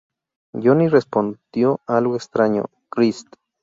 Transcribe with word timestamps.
Johnny 0.55 0.87
respondió 0.87 1.79
algo 1.85 2.15
extrañado: 2.15 2.71
"Christ? 2.89 3.27